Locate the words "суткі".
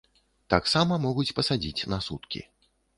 2.11-2.47